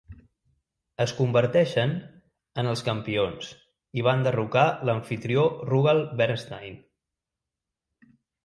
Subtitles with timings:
[1.03, 1.93] Es converteixen
[2.63, 3.51] en els campions
[4.01, 6.81] i van derrocar l'amfitrió Rugal Bernstein.